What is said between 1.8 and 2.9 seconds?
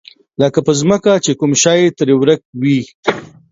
ترې ورک وي.